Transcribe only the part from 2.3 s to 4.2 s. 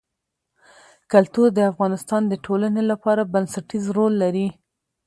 ټولنې لپاره بنسټيز رول